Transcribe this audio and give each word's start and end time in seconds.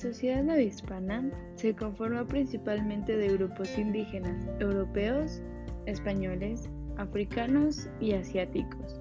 sociedad 0.00 0.56
hispana 0.56 1.30
se 1.56 1.74
conforma 1.74 2.26
principalmente 2.26 3.16
de 3.16 3.28
grupos 3.36 3.76
indígenas, 3.76 4.48
europeos, 4.58 5.42
españoles, 5.84 6.70
africanos 6.96 7.88
y 8.00 8.12
asiáticos. 8.14 8.98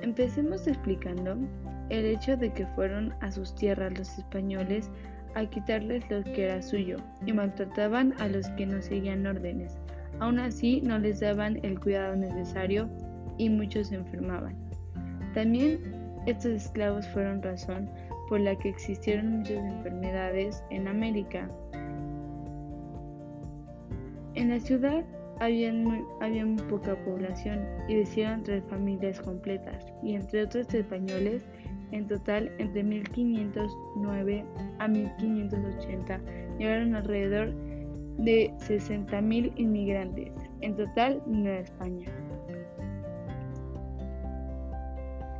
Empecemos 0.00 0.66
explicando 0.66 1.36
el 1.90 2.06
hecho 2.06 2.36
de 2.36 2.50
que 2.52 2.66
fueron 2.68 3.14
a 3.20 3.30
sus 3.30 3.54
tierras 3.54 3.96
los 3.98 4.18
españoles 4.18 4.90
a 5.34 5.44
quitarles 5.44 6.08
lo 6.10 6.24
que 6.24 6.44
era 6.44 6.62
suyo 6.62 6.96
y 7.26 7.32
maltrataban 7.32 8.14
a 8.20 8.28
los 8.28 8.48
que 8.50 8.66
no 8.66 8.80
seguían 8.80 9.26
órdenes. 9.26 9.76
Aún 10.20 10.38
así 10.38 10.80
no 10.80 10.98
les 10.98 11.20
daban 11.20 11.60
el 11.62 11.78
cuidado 11.78 12.16
necesario 12.16 12.88
y 13.36 13.50
muchos 13.50 13.88
se 13.88 13.96
enfermaban. 13.96 14.56
También 15.34 15.78
estos 16.26 16.52
esclavos 16.52 17.06
fueron 17.08 17.42
razón 17.42 17.90
por 18.28 18.40
la 18.40 18.56
que 18.56 18.68
existieron 18.68 19.38
muchas 19.38 19.58
enfermedades 19.58 20.62
en 20.70 20.88
América. 20.88 21.48
En 24.34 24.48
la 24.48 24.60
ciudad 24.60 25.04
había 25.40 25.72
muy, 25.72 26.04
había 26.20 26.46
muy 26.46 26.62
poca 26.64 26.96
población 27.04 27.66
y 27.88 27.96
decidieron 27.96 28.42
tres 28.42 28.62
familias 28.68 29.20
completas 29.20 29.92
y 30.02 30.14
entre 30.14 30.44
otros 30.44 30.72
españoles 30.72 31.44
en 31.92 32.06
total, 32.06 32.50
entre 32.58 32.82
1509 32.82 34.44
a 34.78 34.88
1580 34.88 36.20
llegaron 36.58 36.94
alrededor 36.94 37.52
de 38.18 38.50
60.000 38.58 39.52
inmigrantes, 39.56 40.32
en 40.62 40.74
total 40.74 41.22
en 41.26 41.42
Nueva 41.42 41.60
España. 41.60 42.06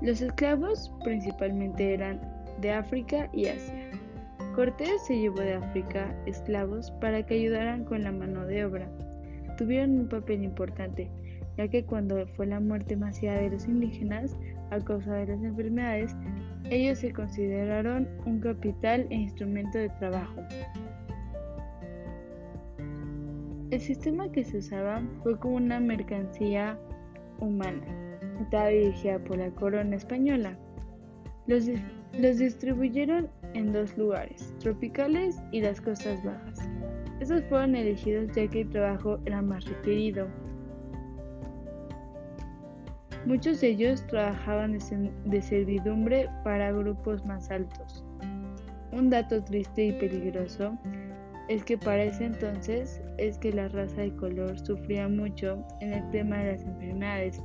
Los 0.03 0.21
esclavos 0.21 0.93
principalmente 1.05 1.95
eran 1.95 2.21
de 2.61 2.73
África 2.73 3.29
y 3.33 3.47
Asia. 3.47 3.91
Cortés 4.55 5.03
se 5.07 5.19
llevó 5.19 5.41
de 5.41 5.55
África 5.55 6.15
esclavos 6.27 6.91
para 7.01 7.25
que 7.25 7.35
ayudaran 7.35 7.85
con 7.85 8.03
la 8.03 8.13
mano 8.13 8.45
de 8.47 8.65
obra. 8.65 8.89
Tuvieron 9.57 9.99
un 9.99 10.09
papel 10.09 10.45
importante, 10.45 11.11
ya 11.57 11.69
que 11.69 11.85
cuando 11.85 12.27
fue 12.37 12.47
la 12.47 12.61
muerte 12.61 12.97
masiva 12.97 13.35
de 13.35 13.51
los 13.51 13.67
indígenas 13.67 14.37
a 14.71 14.79
causa 14.81 15.15
de 15.15 15.27
las 15.27 15.43
enfermedades, 15.43 16.15
ellos 16.71 16.99
se 16.99 17.13
consideraron 17.13 18.09
un 18.27 18.41
capital 18.41 19.07
e 19.11 19.15
instrumento 19.15 19.79
de 19.79 19.89
trabajo. 19.91 20.43
El 23.71 23.81
sistema 23.81 24.31
que 24.31 24.45
se 24.45 24.59
usaba 24.59 25.03
fue 25.23 25.39
como 25.39 25.57
una 25.57 25.81
mercancía 25.81 26.79
humana. 27.41 27.83
Estaba 28.39 28.69
dirigida 28.69 29.19
por 29.19 29.39
la 29.39 29.51
corona 29.51 29.97
española. 29.97 30.59
Los, 31.47 31.67
distribuyeron 32.39 33.29
en 33.55 33.73
dos 33.73 33.97
lugares, 33.97 34.55
tropicales 34.61 35.41
y 35.51 35.61
las 35.61 35.81
costas 35.81 36.23
bajas. 36.25 36.59
Estos 37.21 37.43
fueron 37.45 37.75
elegidos 37.75 38.35
ya 38.35 38.47
que 38.49 38.63
el 38.63 38.71
trabajo 38.71 39.19
era 39.27 39.43
más 39.43 39.65
requerido. 39.65 40.29
Muchos 43.27 43.61
de 43.61 43.69
ellos 43.69 44.05
trabajaban 44.09 44.79
de 45.27 45.43
servidumbre 45.43 46.29
para 46.43 46.73
grupos 46.73 47.25
más 47.25 47.51
altos. 47.51 48.05
Un 48.91 49.11
dato 49.11 49.43
triste 49.43 49.87
y 49.87 49.93
peligroso 49.93 50.77
es 51.49 51.65
que 51.65 51.79
para 51.79 52.05
ese 52.05 52.27
entonces 52.27 53.01
es 53.19 53.39
que 53.39 53.53
la 53.53 53.69
raza 53.69 54.03
de 54.03 54.15
color 54.17 54.59
sufría 54.59 55.09
mucho 55.09 55.65
en 55.81 55.93
el 55.93 56.11
tema 56.11 56.39
de 56.39 56.53
las 56.53 56.65
enfermedades, 56.65 57.43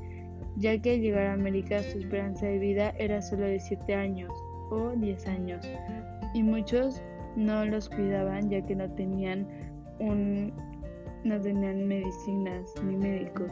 ya 0.58 0.78
que 0.82 0.92
al 0.92 1.02
llegar 1.02 1.28
a 1.28 1.34
América 1.34 1.82
su 1.84 2.00
esperanza 2.00 2.46
de 2.46 2.60
vida 2.60 2.94
era 2.98 3.22
solo 3.22 3.46
de 3.46 3.60
7 3.60 3.94
años 3.94 4.32
o 4.70 4.92
10 4.96 5.28
años, 5.28 5.66
y 6.34 6.44
muchos 6.44 7.02
no 7.36 7.66
los 7.66 7.90
cuidaban 7.90 8.50
ya 8.50 8.66
que 8.66 8.76
no 8.76 8.90
tenían 8.92 9.48
un 10.00 10.54
no 11.24 11.40
tenían 11.42 11.88
medicinas 11.88 12.74
ni 12.84 12.96
médicos. 12.96 13.52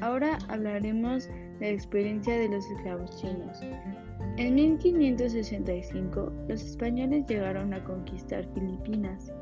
Ahora 0.00 0.38
hablaremos 0.48 1.28
de 1.58 1.66
la 1.66 1.68
experiencia 1.68 2.38
de 2.38 2.48
los 2.48 2.70
esclavos 2.70 3.20
chinos. 3.20 3.60
En 4.36 4.54
1565, 4.54 6.32
los 6.48 6.62
españoles 6.62 7.24
llegaron 7.26 7.72
a 7.72 7.82
conquistar 7.82 8.46
Filipinas. 8.52 9.32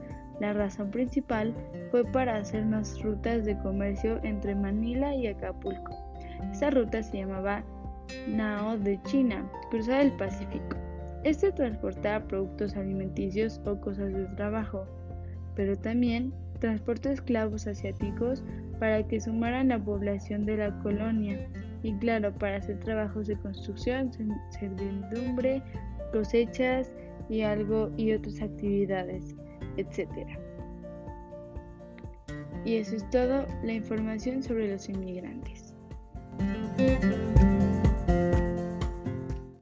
La 0.40 0.52
razón 0.52 0.90
principal 0.90 1.54
fue 1.90 2.04
para 2.04 2.36
hacer 2.36 2.64
más 2.66 3.00
rutas 3.02 3.44
de 3.44 3.56
comercio 3.58 4.18
entre 4.24 4.54
Manila 4.54 5.14
y 5.14 5.26
Acapulco. 5.26 5.96
Esta 6.50 6.70
ruta 6.70 7.02
se 7.02 7.18
llamaba 7.18 7.64
Nao 8.28 8.76
de 8.78 9.00
China, 9.04 9.48
cruzaba 9.70 10.02
el 10.02 10.12
Pacífico. 10.12 10.76
Este 11.22 11.52
transportaba 11.52 12.26
productos 12.26 12.76
alimenticios 12.76 13.60
o 13.64 13.80
cosas 13.80 14.12
de 14.12 14.26
trabajo, 14.36 14.86
pero 15.54 15.76
también 15.76 16.34
transportó 16.60 17.10
esclavos 17.10 17.66
asiáticos 17.66 18.44
para 18.78 19.06
que 19.06 19.20
sumaran 19.20 19.68
la 19.68 19.78
población 19.78 20.44
de 20.44 20.56
la 20.56 20.78
colonia 20.80 21.48
y 21.82 21.92
claro, 21.94 22.32
para 22.32 22.56
hacer 22.56 22.80
trabajos 22.80 23.26
de 23.26 23.36
construcción, 23.36 24.10
servidumbre, 24.50 25.62
cosechas 26.12 26.90
y 27.28 27.42
algo 27.42 27.90
y 27.96 28.12
otras 28.12 28.40
actividades, 28.40 29.36
etc. 29.76 30.08
Y 32.64 32.76
eso 32.76 32.96
es 32.96 33.08
todo 33.10 33.46
la 33.62 33.72
información 33.72 34.42
sobre 34.42 34.68
los 34.72 34.88
inmigrantes. 34.88 35.74